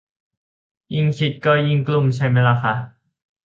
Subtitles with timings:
[0.93, 2.73] ยิ่งคิดก็ยิ่งกลุ้มใช่ไหมล่ะคะ